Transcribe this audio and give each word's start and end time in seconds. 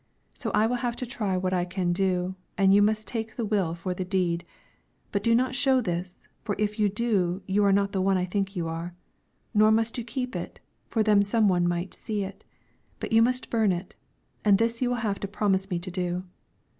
So 0.33 0.49
I 0.55 0.65
will 0.65 0.77
have 0.77 0.95
to 0.95 1.05
try 1.05 1.37
what 1.37 1.53
I 1.53 1.63
can 1.63 1.93
do, 1.93 2.33
and 2.57 2.73
you 2.73 2.81
must 2.81 3.07
take 3.07 3.35
the 3.35 3.45
will 3.45 3.75
for 3.75 3.93
the 3.93 4.03
deed; 4.03 4.43
but 5.11 5.21
do 5.21 5.35
not 5.35 5.53
show 5.53 5.79
this, 5.79 6.27
for 6.43 6.55
if 6.57 6.79
you 6.79 6.89
do 6.89 7.43
you 7.45 7.63
are 7.63 7.71
not 7.71 7.91
the 7.91 8.01
one 8.01 8.17
I 8.17 8.25
think 8.25 8.55
you 8.55 8.67
are. 8.67 8.95
Nor 9.53 9.71
must 9.71 9.99
you 9.99 10.03
keep 10.03 10.35
it, 10.35 10.59
for 10.89 11.03
then 11.03 11.21
some 11.21 11.47
one 11.47 11.67
might 11.67 11.93
see 11.93 12.23
it, 12.23 12.43
but 12.99 13.11
you 13.11 13.21
must 13.21 13.51
burn 13.51 13.71
it, 13.71 13.93
and 14.43 14.57
this 14.57 14.81
you 14.81 14.89
will 14.89 14.95
have 15.05 15.19
to 15.19 15.27
promise 15.27 15.69
me 15.69 15.77
to 15.77 15.91
do. 15.91 16.23